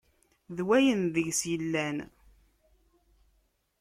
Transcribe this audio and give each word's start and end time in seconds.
D 0.55 0.57
wayen 0.67 1.01
deg-s 1.15 1.41
yellan. 1.51 1.97